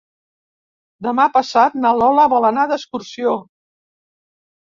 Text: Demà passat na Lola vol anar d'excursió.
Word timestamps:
Demà 1.07 1.27
passat 1.35 1.75
na 1.83 1.91
Lola 1.99 2.25
vol 2.33 2.49
anar 2.49 2.65
d'excursió. 2.73 3.37